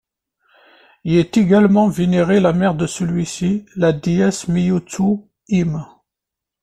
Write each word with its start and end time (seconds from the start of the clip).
Y 1.03 1.17
est 1.17 1.37
également 1.37 1.87
vénérée 1.87 2.39
la 2.39 2.53
mère 2.53 2.73
de 2.73 2.87
celui-ci, 2.87 3.67
la 3.75 3.93
déesse 3.93 4.47
Mihotsu-hime. 4.47 5.85